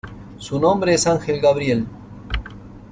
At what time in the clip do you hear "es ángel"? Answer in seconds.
0.95-1.39